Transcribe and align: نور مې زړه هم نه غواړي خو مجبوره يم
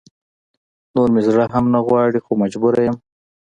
نور 0.95 1.09
مې 1.13 1.21
زړه 1.27 1.45
هم 1.53 1.65
نه 1.73 1.79
غواړي 1.85 2.19
خو 2.25 2.31
مجبوره 2.43 2.81
يم 2.87 2.95